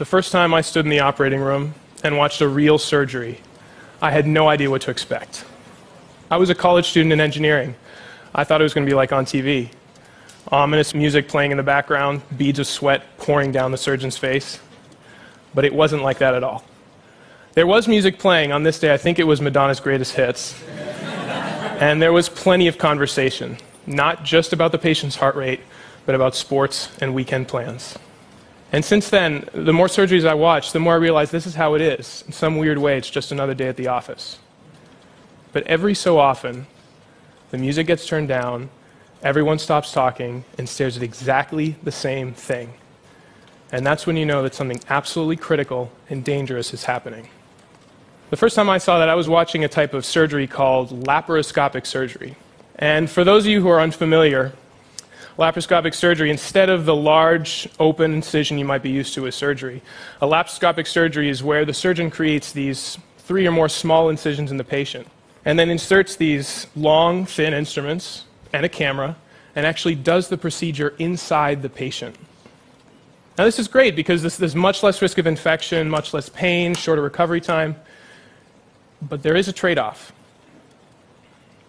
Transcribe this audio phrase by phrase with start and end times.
[0.00, 3.38] The first time I stood in the operating room and watched a real surgery,
[4.00, 5.44] I had no idea what to expect.
[6.30, 7.74] I was a college student in engineering.
[8.34, 9.68] I thought it was going to be like on TV
[10.50, 14.58] ominous music playing in the background, beads of sweat pouring down the surgeon's face.
[15.54, 16.64] But it wasn't like that at all.
[17.52, 20.58] There was music playing on this day, I think it was Madonna's greatest hits.
[20.70, 25.60] and there was plenty of conversation, not just about the patient's heart rate,
[26.06, 27.98] but about sports and weekend plans.
[28.72, 31.74] And since then, the more surgeries I watch, the more I realize this is how
[31.74, 32.22] it is.
[32.26, 34.38] In some weird way, it's just another day at the office.
[35.52, 36.66] But every so often,
[37.50, 38.70] the music gets turned down,
[39.22, 42.74] everyone stops talking and stares at exactly the same thing.
[43.72, 47.28] And that's when you know that something absolutely critical and dangerous is happening.
[48.30, 51.86] The first time I saw that, I was watching a type of surgery called laparoscopic
[51.86, 52.36] surgery.
[52.76, 54.52] And for those of you who are unfamiliar,
[55.40, 59.80] laparoscopic surgery, instead of the large open incision you might be used to with surgery,
[60.20, 64.58] a laparoscopic surgery is where the surgeon creates these three or more small incisions in
[64.58, 65.06] the patient
[65.46, 69.16] and then inserts these long, thin instruments and a camera
[69.56, 72.14] and actually does the procedure inside the patient.
[73.38, 76.74] Now, this is great because this, there's much less risk of infection, much less pain,
[76.74, 77.76] shorter recovery time.
[79.00, 80.12] But there is a trade off.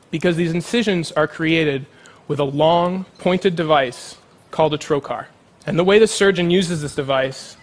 [0.10, 1.86] Because these incisions are created
[2.32, 4.16] with a long, pointed device
[4.52, 5.26] called a trocar.
[5.66, 7.58] And the way the surgeon uses this device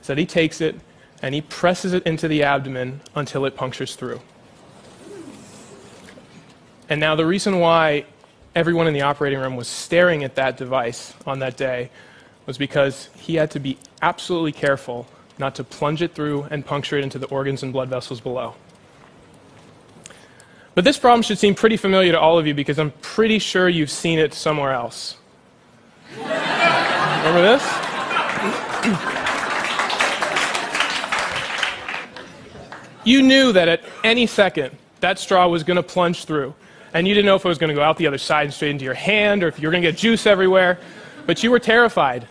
[0.00, 0.74] is that he takes it
[1.20, 4.22] and he presses it into the abdomen until it punctures through.
[6.88, 8.06] And now, the reason why
[8.54, 11.90] everyone in the operating room was staring at that device on that day
[12.46, 15.06] was because he had to be absolutely careful
[15.36, 18.54] not to plunge it through and puncture it into the organs and blood vessels below.
[20.76, 23.66] But this problem should seem pretty familiar to all of you because I'm pretty sure
[23.66, 25.16] you've seen it somewhere else.
[26.18, 27.62] Remember this?
[33.04, 36.54] you knew that at any second that straw was going to plunge through
[36.92, 38.52] and you didn't know if it was going to go out the other side and
[38.52, 40.78] straight into your hand or if you were going to get juice everywhere,
[41.24, 42.28] but you were terrified,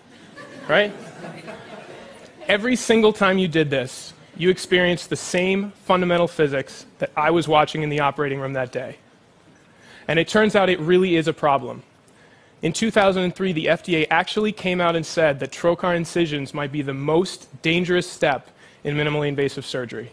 [0.70, 0.94] right?
[2.48, 7.48] Every single time you did this, you experienced the same fundamental physics that I was
[7.48, 8.98] watching in the operating room that day.
[10.08, 11.84] And it turns out it really is a problem.
[12.62, 16.94] In 2003, the FDA actually came out and said that trocar incisions might be the
[16.94, 18.50] most dangerous step
[18.84, 20.12] in minimally invasive surgery.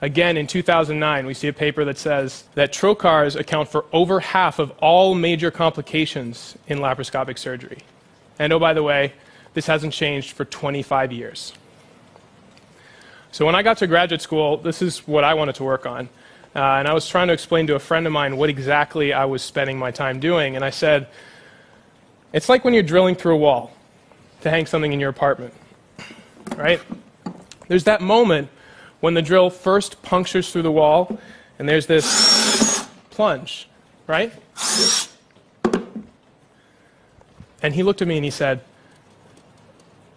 [0.00, 4.60] Again, in 2009, we see a paper that says that trocars account for over half
[4.60, 7.78] of all major complications in laparoscopic surgery.
[8.38, 9.12] And oh, by the way,
[9.54, 11.52] this hasn't changed for 25 years.
[13.30, 16.08] So when I got to graduate school, this is what I wanted to work on.
[16.56, 19.26] Uh, and I was trying to explain to a friend of mine what exactly I
[19.26, 20.56] was spending my time doing.
[20.56, 21.08] And I said,
[22.32, 23.70] it's like when you're drilling through a wall
[24.40, 25.52] to hang something in your apartment,
[26.56, 26.80] right?
[27.68, 28.48] There's that moment
[29.00, 31.18] when the drill first punctures through the wall,
[31.58, 33.68] and there's this plunge,
[34.06, 34.32] right?
[37.62, 38.60] And he looked at me and he said,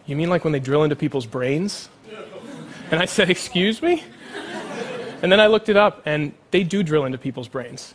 [0.06, 1.90] You mean like when they drill into people's brains?
[2.92, 4.04] And I said, Excuse me?
[5.22, 7.94] And then I looked it up, and they do drill into people's brains.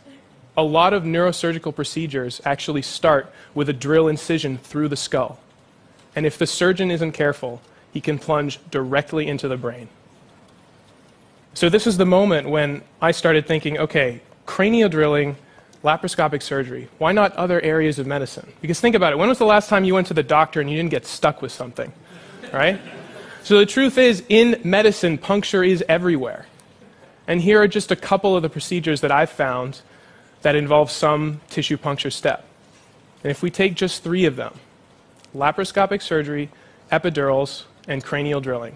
[0.55, 5.39] A lot of neurosurgical procedures actually start with a drill incision through the skull.
[6.15, 9.89] And if the surgeon isn't careful, he can plunge directly into the brain.
[11.53, 15.35] So this was the moment when I started thinking, okay, cranial drilling,
[15.83, 16.87] laparoscopic surgery.
[16.97, 18.51] Why not other areas of medicine?
[18.61, 19.17] Because think about it.
[19.17, 21.41] When was the last time you went to the doctor and you didn't get stuck
[21.41, 21.91] with something?
[22.53, 22.79] Right?
[23.47, 26.47] So the truth is, in medicine, puncture is everywhere.
[27.27, 29.79] And here are just a couple of the procedures that I've found
[30.41, 32.45] that involve some tissue puncture step.
[33.23, 34.59] And if we take just three of them
[35.33, 36.49] laparoscopic surgery,
[36.91, 38.75] epidurals, and cranial drilling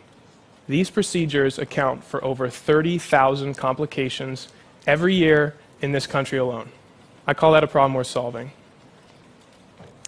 [0.69, 4.47] these procedures account for over 30,000 complications
[4.87, 6.69] every year in this country alone.
[7.27, 8.51] I call that a problem worth solving.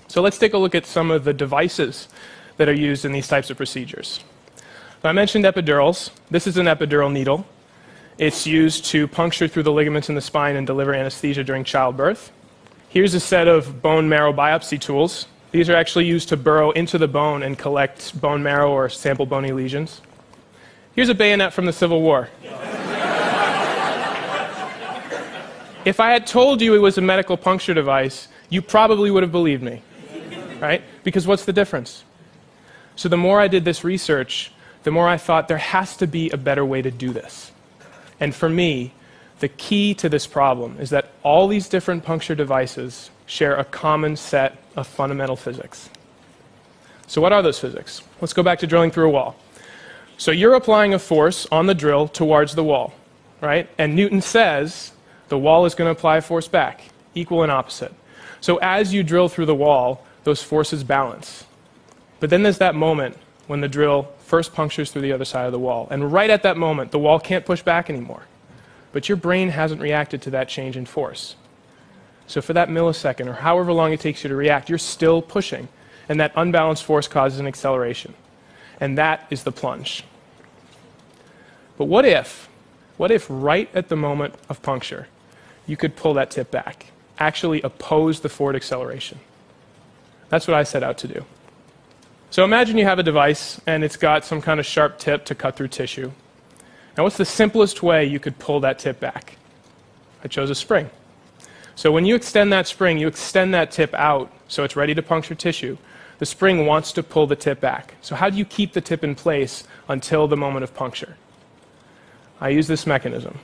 [0.07, 2.07] So let's take a look at some of the devices
[2.56, 4.21] that are used in these types of procedures.
[5.05, 6.11] I mentioned epidurals.
[6.31, 7.45] This is an epidural needle.
[8.17, 12.31] It's used to puncture through the ligaments in the spine and deliver anesthesia during childbirth.
[12.88, 15.27] Here's a set of bone marrow biopsy tools.
[15.51, 19.25] These are actually used to burrow into the bone and collect bone marrow or sample
[19.25, 20.00] bony lesions.
[20.95, 22.29] Here's a bayonet from the Civil War.
[25.83, 29.33] if I had told you it was a medical puncture device, you probably would have
[29.33, 29.81] believed me.
[30.61, 30.81] Right?
[31.03, 32.05] Because what's the difference?
[32.95, 34.52] So the more I did this research,
[34.83, 37.51] the more I thought there has to be a better way to do this.
[38.19, 38.94] And for me,
[39.39, 44.15] the key to this problem is that all these different puncture devices share a common
[44.15, 45.89] set of fundamental physics.
[47.07, 48.01] So, what are those physics?
[48.21, 49.35] Let's go back to drilling through a wall.
[50.18, 52.94] So you're applying a force on the drill towards the wall,
[53.41, 53.69] right?
[53.77, 54.91] And Newton says
[55.29, 56.81] the wall is going to apply a force back,
[57.15, 57.94] equal and opposite.
[58.39, 61.45] So as you drill through the wall, those forces balance.
[62.19, 64.03] But then there's that moment when the drill
[64.33, 65.88] first punctures through the other side of the wall.
[65.91, 68.24] And right at that moment, the wall can't push back anymore.
[68.91, 71.35] But your brain hasn't reacted to that change in force.
[72.25, 75.68] So for that millisecond, or however long it takes you to react, you're still pushing.
[76.09, 78.15] And that unbalanced force causes an acceleration.
[78.80, 80.03] And that is the plunge.
[81.77, 82.50] But what if,
[82.97, 85.09] what if right at the moment of puncture,
[85.68, 86.88] you could pull that tip back,
[87.19, 89.19] actually oppose the forward acceleration?
[90.29, 91.24] That's what I set out to do.
[92.33, 95.35] So imagine you have a device and it's got some kind of sharp tip to
[95.35, 96.12] cut through tissue.
[96.97, 99.38] Now, what's the simplest way you could pull that tip back?
[100.24, 100.89] I chose a spring.
[101.75, 105.03] So when you extend that spring, you extend that tip out so it's ready to
[105.03, 105.77] puncture tissue.
[106.18, 107.94] The spring wants to pull the tip back.
[108.01, 111.18] So how do you keep the tip in place until the moment of puncture?
[112.41, 113.38] I use this mechanism.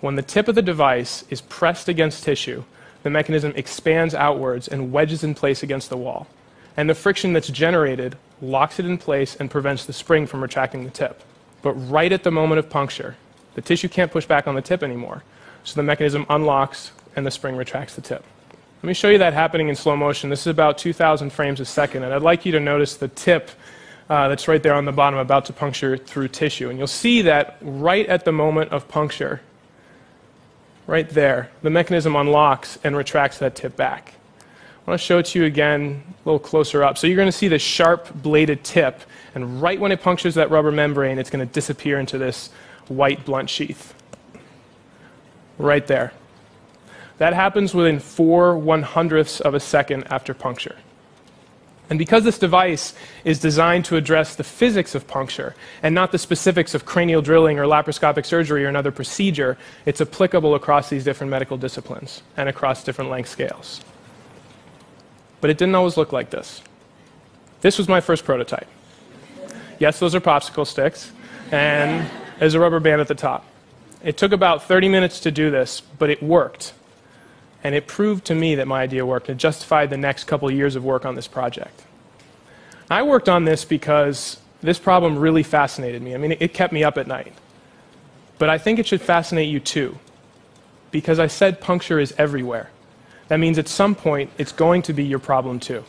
[0.00, 2.64] When the tip of the device is pressed against tissue,
[3.02, 6.26] the mechanism expands outwards and wedges in place against the wall
[6.76, 10.84] and the friction that's generated locks it in place and prevents the spring from retracting
[10.84, 11.22] the tip.
[11.62, 13.16] But right at the moment of puncture,
[13.54, 15.22] the tissue can't push back on the tip anymore,
[15.64, 18.24] so the mechanism unlocks and the spring retracts the tip.
[18.82, 20.28] Let me show you that happening in slow motion.
[20.28, 23.50] This is about 2,000 frames a second, and I'd like you to notice the tip
[24.10, 26.68] uh, that's right there on the bottom about to puncture through tissue.
[26.68, 29.40] And you'll see that right at the moment of puncture,
[30.88, 34.14] right there, the mechanism unlocks and retracts that tip back.
[34.84, 36.98] I want to show it to you again a little closer up.
[36.98, 39.00] So you're going to see the sharp bladed tip,
[39.34, 42.50] and right when it punctures that rubber membrane, it's going to disappear into this
[42.88, 43.94] white blunt sheath.
[45.56, 46.12] Right there.
[47.18, 50.76] That happens within four one hundredths of a second after puncture.
[51.88, 56.18] And because this device is designed to address the physics of puncture and not the
[56.18, 61.30] specifics of cranial drilling or laparoscopic surgery or another procedure, it's applicable across these different
[61.30, 63.82] medical disciplines and across different length scales.
[65.42, 66.62] But it didn't always look like this.
[67.60, 68.68] This was my first prototype.
[69.78, 71.10] Yes, those are popsicle sticks,
[71.50, 72.08] and
[72.38, 73.44] there's a rubber band at the top.
[74.04, 76.74] It took about 30 minutes to do this, but it worked.
[77.64, 79.28] And it proved to me that my idea worked.
[79.28, 81.82] It justified the next couple of years of work on this project.
[82.88, 86.14] I worked on this because this problem really fascinated me.
[86.14, 87.32] I mean, it kept me up at night.
[88.38, 89.98] But I think it should fascinate you too,
[90.92, 92.70] because I said puncture is everywhere
[93.32, 95.82] that means at some point it's going to be your problem too.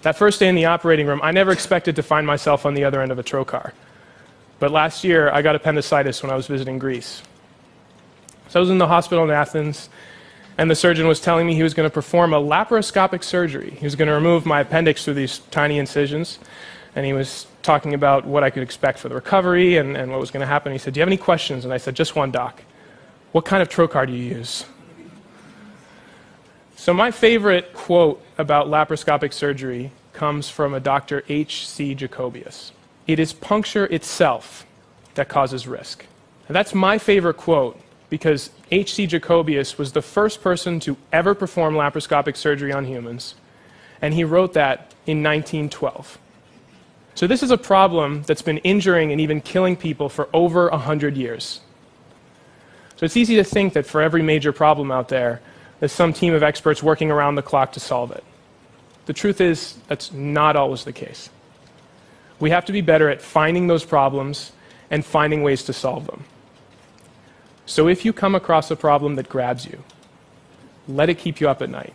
[0.00, 2.84] That first day in the operating room, I never expected to find myself on the
[2.84, 3.72] other end of a trocar.
[4.58, 7.20] But last year, I got appendicitis when I was visiting Greece.
[8.48, 9.90] So I was in the hospital in Athens,
[10.56, 13.72] and the surgeon was telling me he was going to perform a laparoscopic surgery.
[13.72, 16.38] He was going to remove my appendix through these tiny incisions,
[16.96, 20.18] and he was talking about what I could expect for the recovery and, and what
[20.18, 20.72] was going to happen.
[20.72, 21.66] He said, Do you have any questions?
[21.66, 22.62] And I said, Just one, doc.
[23.32, 24.64] What kind of trocar do you use?
[26.76, 31.24] So, my favorite quote about laparoscopic surgery comes from a Dr.
[31.28, 31.94] H.C.
[31.94, 32.72] Jacobaeus.
[33.06, 34.66] It is puncture itself
[35.14, 36.06] that causes risk.
[36.48, 39.06] And that's my favorite quote because H.C.
[39.06, 43.34] Jacobaeus was the first person to ever perform laparoscopic surgery on humans,
[44.02, 46.18] and he wrote that in 1912.
[47.14, 51.16] So, this is a problem that's been injuring and even killing people for over 100
[51.16, 51.60] years.
[52.96, 55.40] So, it's easy to think that for every major problem out there,
[55.84, 58.24] there's some team of experts working around the clock to solve it.
[59.04, 61.28] The truth is, that's not always the case.
[62.40, 64.52] We have to be better at finding those problems
[64.90, 66.24] and finding ways to solve them.
[67.66, 69.84] So if you come across a problem that grabs you,
[70.88, 71.92] let it keep you up at night.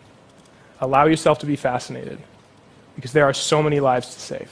[0.80, 2.20] Allow yourself to be fascinated,
[2.96, 4.52] because there are so many lives to save.